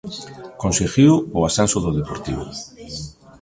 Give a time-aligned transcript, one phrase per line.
[0.63, 2.45] Conseguiu o ascenso do Deportivo.